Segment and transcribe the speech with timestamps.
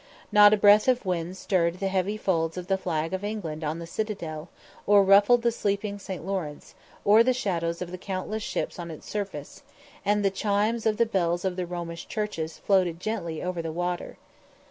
[0.31, 3.77] Not a breath of wind stirred the heavy folds of the flag of England on
[3.77, 4.49] the citadel,
[4.87, 6.25] or ruffled the sleeping St.
[6.25, 6.73] Lawrence,
[7.05, 9.61] or the shadows of the countless ships on its surface;
[10.03, 14.17] and the chimes of the bells of the Romish churches floated gently over the water.